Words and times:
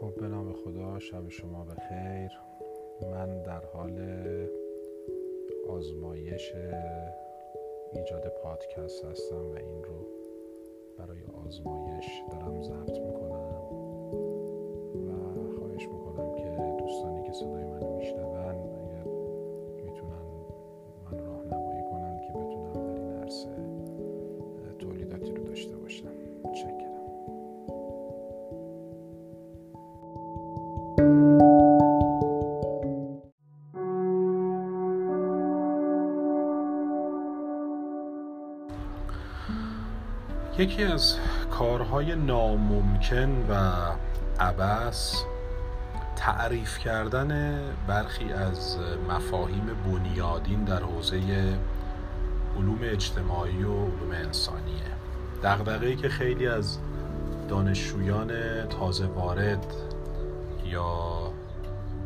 بچه 0.00 0.98
شب 0.98 1.28
شما 1.28 1.64
بخیر. 1.64 2.30
من 3.02 3.42
در 3.42 3.64
حال 3.64 4.00
آزمایش 5.68 6.52
ایجاد 7.92 8.28
پادکست 8.42 9.04
هستم 9.04 9.50
و 9.50 9.54
این 9.54 9.84
رو 9.84 10.06
برای 10.98 11.22
آزمایش 11.46 12.06
دارم 12.30 12.62
ضبط 12.62 12.98
می‌کنم. 12.98 13.55
یکی 40.58 40.84
از 40.84 41.16
کارهای 41.50 42.14
ناممکن 42.14 43.46
و 43.48 43.72
عبس 44.40 45.22
تعریف 46.16 46.78
کردن 46.78 47.60
برخی 47.86 48.32
از 48.32 48.78
مفاهیم 49.08 49.66
بنیادین 49.86 50.64
در 50.64 50.82
حوزه 50.82 51.18
علوم 52.56 52.78
اجتماعی 52.82 53.62
و 53.62 53.72
علوم 53.72 54.10
انسانیه. 54.12 54.86
دقدقه‌ای 55.42 55.96
که 55.96 56.08
خیلی 56.08 56.48
از 56.48 56.78
دانشجویان 57.48 58.30
تازه 58.68 59.06
وارد 59.06 59.66
یا 60.64 61.16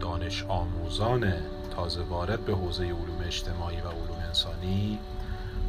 دانش 0.00 0.44
آموزان 0.48 1.32
تازه 1.76 2.02
وارد 2.02 2.44
به 2.44 2.52
حوزه 2.52 2.84
علوم 2.84 3.22
اجتماعی 3.26 3.76
و 3.76 3.88
علوم 3.88 4.18
انسانی 4.26 4.98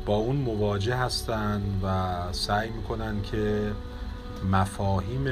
با 0.08 0.16
اون 0.16 0.36
مواجه 0.36 0.96
هستند 0.96 1.80
و 1.84 2.14
سعی 2.34 2.70
می‌کنن 2.70 3.22
که 3.22 3.72
مفاهیم 4.52 5.24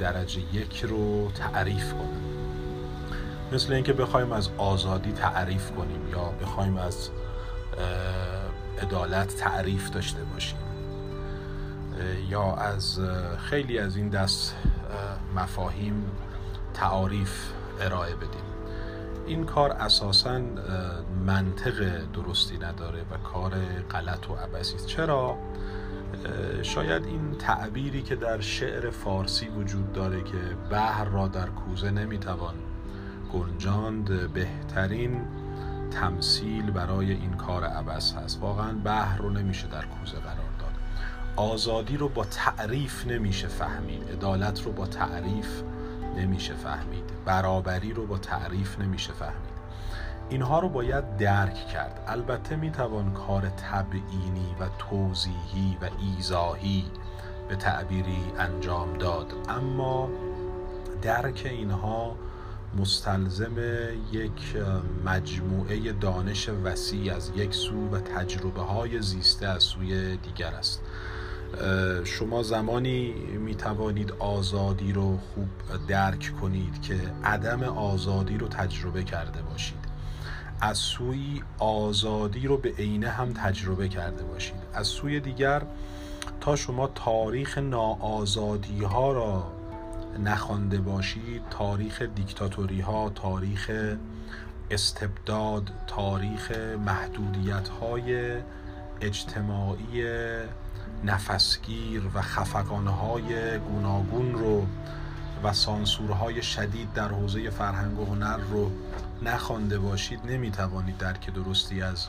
درجه 0.00 0.40
یک 0.52 0.84
رو 0.84 1.30
تعریف 1.30 1.92
کنن. 1.92 2.20
مثل 3.52 3.72
اینکه 3.72 3.92
بخوایم 3.92 4.32
از 4.32 4.48
آزادی 4.58 5.12
تعریف 5.12 5.70
کنیم 5.70 6.08
یا 6.12 6.24
بخوایم 6.42 6.76
از 6.76 7.10
عدالت 8.82 9.36
تعریف 9.36 9.90
داشته 9.90 10.24
باشیم. 10.24 10.58
یا 12.28 12.54
از 12.54 13.00
خیلی 13.38 13.78
از 13.78 13.96
این 13.96 14.08
دست 14.08 14.54
مفاهیم 15.36 16.04
تعاریف 16.74 17.52
ارائه 17.80 18.14
بدیم. 18.14 18.49
این 19.26 19.44
کار 19.44 19.70
اساسا 19.70 20.40
منطق 21.26 22.04
درستی 22.12 22.58
نداره 22.58 23.00
و 23.00 23.16
کار 23.16 23.54
غلط 23.90 24.30
و 24.30 24.34
عبسی 24.34 24.86
چرا؟ 24.86 25.38
شاید 26.62 27.04
این 27.04 27.34
تعبیری 27.38 28.02
که 28.02 28.16
در 28.16 28.40
شعر 28.40 28.90
فارسی 28.90 29.48
وجود 29.48 29.92
داره 29.92 30.22
که 30.22 30.38
بحر 30.70 31.04
را 31.04 31.28
در 31.28 31.46
کوزه 31.46 31.90
نمی‌توان 31.90 32.54
گنجاند 33.32 34.32
بهترین 34.32 35.20
تمثیل 35.90 36.70
برای 36.70 37.12
این 37.12 37.32
کار 37.32 37.64
عبس 37.64 38.14
هست. 38.14 38.42
واقعا 38.42 38.72
بحر 38.84 39.18
رو 39.18 39.30
نمیشه 39.30 39.68
در 39.68 39.84
کوزه 39.84 40.18
قرار 40.18 40.50
داد. 40.58 40.72
آزادی 41.36 41.96
رو 41.96 42.08
با 42.08 42.24
تعریف 42.24 43.06
نمیشه 43.06 43.48
فهمید. 43.48 44.10
عدالت 44.12 44.62
رو 44.62 44.72
با 44.72 44.86
تعریف 44.86 45.62
نمیشه 46.20 46.54
فهمید. 46.54 47.04
برابری 47.24 47.92
رو 47.92 48.06
با 48.06 48.18
تعریف 48.18 48.78
نمیشه 48.78 49.12
فهمید. 49.12 49.50
اینها 50.28 50.58
رو 50.58 50.68
باید 50.68 51.16
درک 51.16 51.66
کرد. 51.66 52.04
البته 52.06 52.56
می‌توان 52.56 53.12
کار 53.12 53.48
تبعینی 53.48 54.54
و 54.60 54.68
توضیحی 54.78 55.78
و 55.82 55.88
ایزاهی 56.00 56.84
به 57.48 57.56
تعبیری 57.56 58.32
انجام 58.38 58.98
داد. 58.98 59.32
اما 59.48 60.08
درک 61.02 61.42
اینها 61.50 62.16
مستلزم 62.78 63.56
یک 64.12 64.56
مجموعه 65.04 65.92
دانش 65.92 66.48
وسیع 66.48 67.14
از 67.14 67.32
یک 67.36 67.54
سو 67.54 67.88
و 67.88 68.00
تجربه 68.00 68.60
های 68.60 69.02
زیسته 69.02 69.46
از 69.46 69.62
سوی 69.62 70.16
دیگر 70.16 70.54
است. 70.54 70.82
شما 72.04 72.42
زمانی 72.42 73.12
می 73.12 73.54
توانید 73.54 74.12
آزادی 74.18 74.92
رو 74.92 75.18
خوب 75.18 75.48
درک 75.88 76.32
کنید 76.40 76.82
که 76.82 77.00
عدم 77.24 77.62
آزادی 77.62 78.38
رو 78.38 78.48
تجربه 78.48 79.04
کرده 79.04 79.42
باشید. 79.42 79.90
از 80.60 80.78
سوی 80.78 81.42
آزادی 81.58 82.46
رو 82.46 82.56
به 82.56 82.72
عینه 82.78 83.08
هم 83.08 83.32
تجربه 83.32 83.88
کرده 83.88 84.24
باشید. 84.24 84.60
از 84.74 84.86
سوی 84.86 85.20
دیگر 85.20 85.62
تا 86.40 86.56
شما 86.56 86.86
تاریخ 86.86 87.58
ناآزادی 87.58 88.84
ها 88.84 89.12
را 89.12 89.52
نخوانده 90.18 90.78
باشید 90.78 91.42
تاریخ 91.50 92.02
دیکتاتوری 92.02 92.80
ها 92.80 93.10
تاریخ 93.14 93.70
استبداد 94.70 95.70
تاریخ 95.86 96.50
محدودیت 96.86 97.68
های 97.68 98.36
اجتماعی 99.00 100.04
نفسگیر 101.04 102.02
و 102.14 102.22
خفقانهای 102.22 103.58
گوناگون 103.58 104.32
رو 104.32 104.66
و 105.44 105.52
سانسورهای 105.52 106.42
شدید 106.42 106.92
در 106.92 107.08
حوزه 107.08 107.50
فرهنگ 107.50 107.98
و 107.98 108.04
هنر 108.04 108.36
رو 108.36 108.70
نخوانده 109.22 109.78
باشید 109.78 110.20
نمی‌توانید 110.24 110.98
درک 110.98 111.34
درستی 111.34 111.82
از 111.82 112.08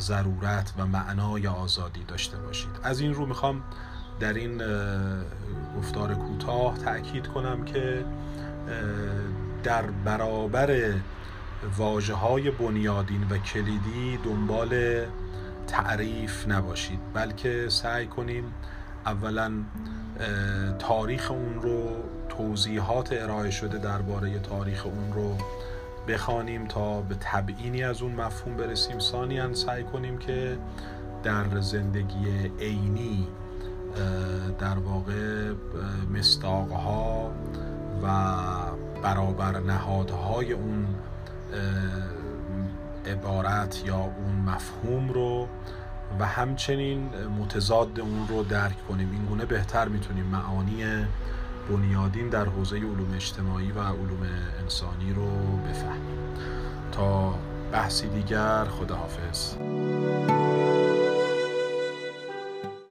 ضرورت 0.00 0.72
و 0.78 0.86
معنای 0.86 1.46
آزادی 1.46 2.04
داشته 2.04 2.36
باشید. 2.38 2.70
از 2.82 3.00
این 3.00 3.14
رو 3.14 3.26
می‌خوام 3.26 3.62
در 4.20 4.32
این 4.34 4.62
گفتار 5.78 6.14
کوتاه 6.14 6.78
تاکید 6.78 7.26
کنم 7.26 7.64
که 7.64 8.04
در 9.62 9.82
برابر 9.82 10.94
واجه 11.76 12.14
های 12.14 12.50
بنیادین 12.50 13.26
و 13.30 13.38
کلیدی 13.38 14.18
دنبال 14.24 15.04
تعریف 15.72 16.48
نباشید 16.48 16.98
بلکه 17.14 17.68
سعی 17.68 18.06
کنیم 18.06 18.44
اولا 19.06 19.52
تاریخ 20.78 21.30
اون 21.30 21.62
رو 21.62 21.88
توضیحات 22.28 23.12
ارائه 23.12 23.50
شده 23.50 23.78
درباره 23.78 24.38
تاریخ 24.38 24.86
اون 24.86 25.12
رو 25.12 25.36
بخوانیم 26.08 26.66
تا 26.66 27.00
به 27.00 27.16
تبعینی 27.20 27.84
از 27.84 28.02
اون 28.02 28.12
مفهوم 28.12 28.56
برسیم. 28.56 28.98
ثانیا 28.98 29.54
سعی 29.54 29.84
کنیم 29.84 30.18
که 30.18 30.58
در 31.22 31.60
زندگی 31.60 32.50
عینی 32.60 33.26
در 34.58 34.78
واقع 34.78 35.52
مستاقها 36.14 37.32
و 38.02 38.08
برابر 39.02 39.58
نهادهای 39.60 40.52
اون 40.52 40.86
عبارت 43.06 43.82
یا 43.86 43.96
اون 43.96 44.34
مفهوم 44.46 45.12
رو 45.12 45.48
و 46.18 46.26
همچنین 46.26 47.08
متضاد 47.40 48.00
اون 48.00 48.28
رو 48.28 48.42
درک 48.42 48.88
کنیم. 48.88 49.10
این 49.12 49.24
گونه 49.24 49.44
بهتر 49.44 49.88
می‌تونیم 49.88 50.24
معانی 50.24 50.84
بنیادین 51.70 52.28
در 52.28 52.44
حوزه 52.44 52.76
علوم 52.76 53.14
اجتماعی 53.14 53.72
و 53.72 53.80
علوم 53.80 54.22
انسانی 54.62 55.12
رو 55.12 55.56
بفهمیم. 55.56 56.18
تا 56.92 57.34
بحثی 57.72 58.08
دیگر 58.08 58.64
خداحافظ. 58.64 59.54